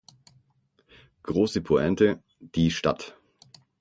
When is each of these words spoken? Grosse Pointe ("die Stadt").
Grosse 1.21 1.61
Pointe 1.61 2.23
("die 2.39 2.71
Stadt"). 2.71 3.19